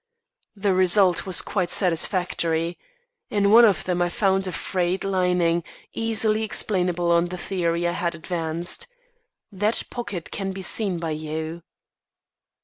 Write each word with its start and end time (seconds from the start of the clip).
The 0.55 0.73
result 0.73 1.27
was 1.27 1.43
quite 1.43 1.69
satisfactory. 1.69 2.79
In 3.29 3.51
one 3.51 3.65
of 3.65 3.83
them 3.83 4.01
I 4.01 4.09
found 4.09 4.47
a 4.47 4.51
frayed 4.51 5.03
lining, 5.03 5.63
easily 5.93 6.41
explainable 6.41 7.11
on 7.11 7.25
the 7.25 7.37
theory 7.37 7.87
I 7.87 7.91
had 7.91 8.15
advanced. 8.15 8.87
That 9.51 9.83
pocket 9.91 10.31
can 10.31 10.53
be 10.53 10.63
seen 10.63 10.97
by 10.97 11.11
you. 11.11 11.61